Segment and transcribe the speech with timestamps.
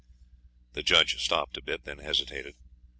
[0.73, 2.55] The judge stopped a bit; then hesitated.